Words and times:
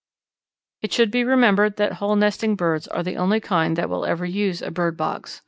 It 0.81 0.91
should 0.91 1.11
be 1.11 1.23
remembered 1.23 1.75
that 1.75 1.93
hole 2.01 2.15
nesting 2.15 2.55
birds 2.55 2.87
are 2.87 3.03
the 3.03 3.17
only 3.17 3.39
kind 3.39 3.75
that 3.75 3.87
will 3.87 4.03
ever 4.03 4.25
use 4.25 4.63
a 4.63 4.71
bird 4.71 4.97
box. 4.97 5.39